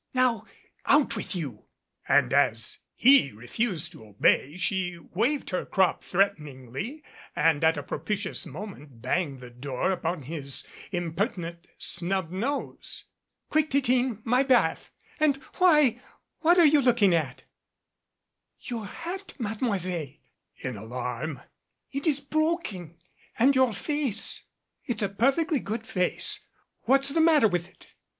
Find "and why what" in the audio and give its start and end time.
15.19-16.57